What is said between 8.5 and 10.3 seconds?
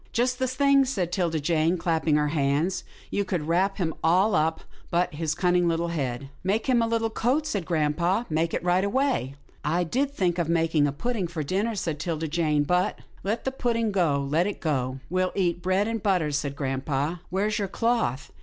it right away."" I did